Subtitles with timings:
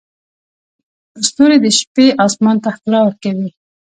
[1.27, 3.49] ستوري د شپې اسمان ته ښکلا ورکوي.